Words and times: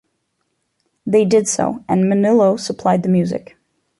They 1.05 1.25
did 1.25 1.47
so, 1.47 1.83
and 1.87 2.05
Manilow 2.05 2.59
supplied 2.59 3.03
the 3.03 3.09
music. 3.09 3.55